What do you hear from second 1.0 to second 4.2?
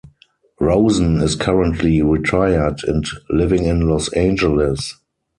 is currently retired and living in Los